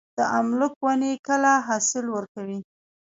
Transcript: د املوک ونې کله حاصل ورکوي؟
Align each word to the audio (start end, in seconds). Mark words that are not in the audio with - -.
د 0.17 0.19
املوک 0.37 0.73
ونې 0.85 1.11
کله 1.27 1.51
حاصل 1.67 2.05
ورکوي؟ 2.15 2.59